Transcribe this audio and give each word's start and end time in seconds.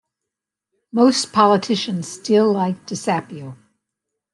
Most 0.91 1.31
politicians 1.31 2.07
still 2.07 2.51
like 2.51 2.87
DeSapio. 2.87 3.55